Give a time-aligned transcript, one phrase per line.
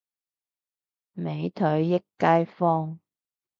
[1.13, 2.99] 美腿益街坊